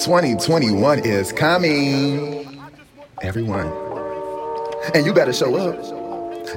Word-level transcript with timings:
2021 0.00 1.00
is 1.00 1.30
coming. 1.30 2.58
Everyone. 3.20 3.70
And 4.94 5.04
you 5.04 5.12
better 5.12 5.32
show 5.32 5.54
up. 5.56 5.76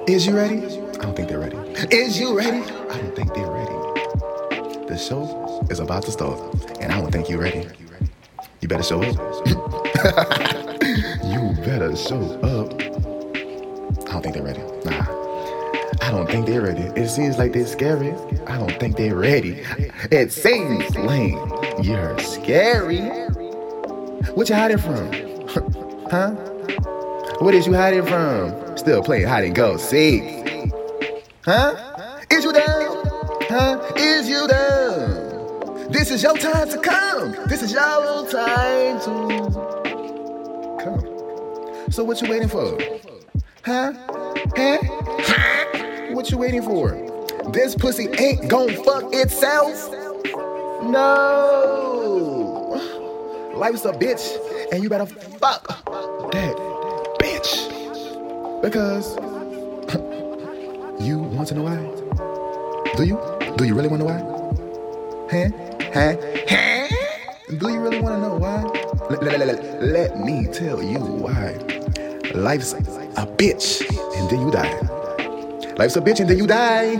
Is 0.07 0.25
you 0.25 0.33
ready? 0.33 0.59
I 0.59 1.01
don't 1.01 1.13
think 1.13 1.27
they're 1.27 1.39
ready. 1.39 1.57
Is 1.91 2.17
you 2.17 2.37
ready? 2.37 2.59
I 2.89 2.97
don't 3.01 3.13
think 3.13 3.33
they're 3.33 3.51
ready. 3.51 4.87
The 4.87 4.97
show 4.97 5.67
is 5.69 5.79
about 5.79 6.03
to 6.03 6.11
start, 6.11 6.39
and 6.79 6.93
I 6.93 7.01
don't 7.01 7.11
think 7.11 7.27
you're 7.27 7.41
ready. 7.41 7.67
You 8.61 8.69
better 8.69 8.81
show 8.81 9.01
up. 9.01 9.13
you 11.25 11.53
better 11.65 11.97
show 11.97 12.21
up. 12.43 12.73
I 14.07 14.13
don't 14.13 14.21
think 14.21 14.35
they're 14.35 14.43
ready. 14.43 14.61
Nah. 14.85 15.05
I 16.01 16.11
don't 16.11 16.27
think 16.29 16.45
they're 16.45 16.61
ready. 16.61 16.83
It 16.99 17.09
seems 17.09 17.37
like 17.37 17.51
they're 17.51 17.67
scary. 17.67 18.13
I 18.47 18.57
don't 18.57 18.79
think 18.79 18.95
they're 18.95 19.17
ready. 19.17 19.63
It 20.11 20.31
seems 20.31 20.95
like 20.95 21.33
you're 21.83 22.17
scary. 22.19 23.32
What 24.31 24.49
you 24.49 24.55
hiding 24.55 24.77
from? 24.79 25.11
huh? 26.09 26.31
What 27.39 27.53
is 27.53 27.67
you 27.67 27.73
hiding 27.73 28.05
from? 28.05 28.77
Still 28.77 29.03
playing 29.03 29.27
hide 29.27 29.43
and 29.43 29.53
go 29.53 29.77
seek. 29.77 30.71
Huh? 31.45 31.75
Is 32.31 32.43
you 32.43 32.53
down? 32.53 33.03
Huh? 33.49 33.93
Is 33.95 34.27
you 34.27 34.47
down? 34.47 35.91
This 35.91 36.09
is 36.09 36.23
your 36.23 36.35
time 36.37 36.69
to 36.69 36.79
come. 36.79 37.35
This 37.47 37.61
is 37.61 37.71
your 37.71 38.27
time 38.31 38.99
to 39.01 40.77
come. 40.83 41.91
So 41.91 42.03
what 42.03 42.21
you 42.21 42.29
waiting 42.29 42.49
for? 42.49 42.79
Huh? 43.63 43.93
Huh? 44.55 44.77
What 46.13 46.31
you 46.31 46.37
waiting 46.37 46.63
for? 46.63 46.91
This 47.51 47.75
pussy 47.75 48.07
ain't 48.17 48.47
gon' 48.47 48.69
fuck 48.83 49.13
itself. 49.13 49.91
No. 50.83 52.52
Life's 53.55 53.85
a 53.85 53.91
bitch, 53.91 54.37
and 54.71 54.83
you 54.83 54.89
better 54.89 55.05
fuck 55.05 55.67
that 56.31 56.55
bitch. 57.19 58.61
Because 58.61 59.15
you 61.03 61.19
want 61.19 61.47
to 61.49 61.55
know 61.55 61.63
why? 61.63 61.77
Do 62.95 63.03
you? 63.03 63.19
Do 63.57 63.65
you 63.65 63.75
really 63.75 63.87
want 63.89 64.01
to 64.01 64.07
know 64.07 64.13
why? 64.13 64.21
Huh? 65.31 65.49
Huh? 65.93 66.15
Huh? 66.49 66.87
Do 67.57 67.69
you 67.69 67.79
really 67.79 67.99
want 68.01 68.15
to 68.15 68.21
know 68.21 68.35
why? 68.35 68.63
Let, 69.09 69.23
let- 69.23 69.39
let- 69.39 69.83
let- 69.83 70.19
me 70.19 70.47
tell 70.51 70.81
you 70.81 70.99
why. 70.99 71.53
Life's 72.33 72.73
a 72.73 73.25
bitch, 73.27 73.81
and 74.17 74.29
then 74.29 74.41
you 74.41 74.51
die. 74.51 74.79
Life's 75.77 75.95
a 75.95 76.01
bitch, 76.01 76.19
and 76.19 76.29
then 76.29 76.37
you 76.37 76.47
die. 76.47 76.97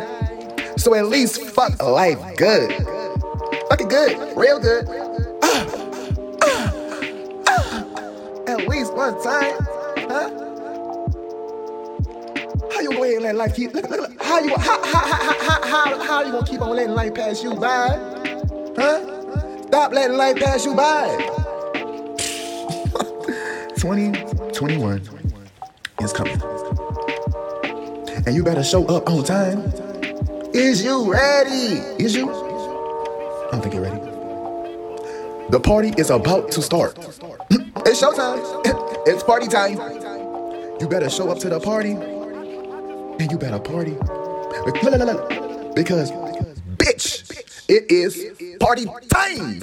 So 0.78 0.94
at 0.94 1.08
least 1.08 1.42
fuck 1.42 1.82
life 1.82 2.20
good. 2.38 2.72
Fuck 3.70 3.82
it 3.82 3.90
good, 3.90 4.38
real 4.38 4.60
good. 4.60 4.86
Ah, 5.42 5.66
one 9.04 9.16
eh? 9.16 9.24
time, 9.24 9.58
huh? 10.10 10.30
How 12.72 12.80
you 12.82 12.92
gonna 12.92 13.20
let 13.20 13.36
life 13.36 13.56
keep? 13.56 13.74
Look, 13.74 13.90
look, 13.90 14.00
look. 14.00 14.24
How 14.24 14.40
you? 14.40 14.56
How, 14.56 14.84
how, 14.84 15.08
how, 15.08 15.34
how, 15.34 15.62
how, 15.64 16.04
how 16.04 16.22
you 16.24 16.32
gonna 16.32 16.48
keep 16.48 16.62
on 16.62 16.76
letting 16.76 16.96
life 16.96 17.14
pass 17.14 17.44
you 17.44 17.54
by? 17.56 17.90
Huh? 18.78 19.62
Stop 19.64 19.92
letting 19.92 20.16
life 20.18 20.38
pass 20.38 20.66
you 20.66 20.74
by. 20.74 21.18
2021 23.76 25.02
is 26.00 26.14
coming. 26.14 26.42
And 28.26 28.34
you 28.34 28.44
better 28.44 28.64
show 28.64 28.86
up 28.86 29.10
on 29.10 29.26
time. 29.26 29.74
Is 30.54 30.82
you 30.84 31.12
ready? 31.12 31.82
Is 32.02 32.16
you? 32.16 32.30
I 32.30 33.50
don't 33.52 33.62
think 33.62 33.74
you're 33.74 33.84
ready. 33.84 34.00
The 35.50 35.60
party 35.60 35.94
is 35.98 36.10
about 36.10 36.52
to 36.52 36.62
start. 36.62 36.98
it's 37.86 38.02
showtime. 38.02 38.40
it's 39.08 39.24
party 39.24 39.48
time. 39.48 39.78
You 40.80 40.88
better 40.88 41.10
show 41.10 41.30
up 41.30 41.40
to 41.40 41.50
the 41.50 41.60
party. 41.60 41.92
And 41.92 43.32
you 43.32 43.38
better 43.38 43.60
party. 43.60 43.92
Because, 45.76 46.12
bitch, 46.78 47.32
it 47.68 47.92
is 47.92 48.58
party 48.60 48.86
time. 49.10 49.62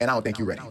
And 0.00 0.10
I 0.10 0.14
don't 0.14 0.22
think 0.22 0.38
you're 0.38 0.48
ready. 0.48 0.62